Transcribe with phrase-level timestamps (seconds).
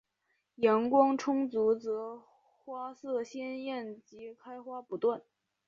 [0.55, 2.23] 阳光充足则
[2.65, 5.21] 花色鲜艳及开花不断。